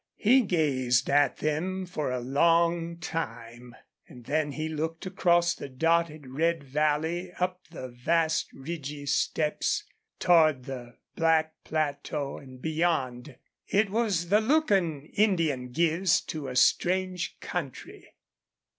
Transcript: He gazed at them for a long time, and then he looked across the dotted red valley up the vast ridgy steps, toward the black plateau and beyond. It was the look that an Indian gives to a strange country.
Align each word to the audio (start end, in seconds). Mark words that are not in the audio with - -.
He 0.17 0.41
gazed 0.41 1.11
at 1.11 1.37
them 1.37 1.85
for 1.85 2.09
a 2.09 2.19
long 2.19 2.97
time, 2.97 3.75
and 4.07 4.23
then 4.23 4.53
he 4.53 4.67
looked 4.67 5.05
across 5.05 5.53
the 5.53 5.69
dotted 5.69 6.25
red 6.25 6.63
valley 6.63 7.31
up 7.33 7.67
the 7.69 7.87
vast 7.87 8.51
ridgy 8.51 9.05
steps, 9.05 9.83
toward 10.19 10.65
the 10.65 10.97
black 11.15 11.53
plateau 11.63 12.39
and 12.39 12.59
beyond. 12.59 13.35
It 13.67 13.91
was 13.91 14.29
the 14.29 14.41
look 14.41 14.69
that 14.69 14.79
an 14.81 15.03
Indian 15.05 15.69
gives 15.69 16.19
to 16.21 16.47
a 16.47 16.55
strange 16.55 17.39
country. 17.39 18.07